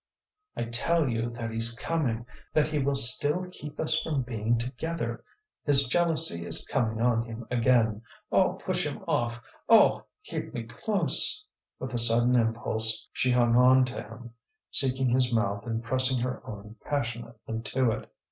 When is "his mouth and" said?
15.09-15.83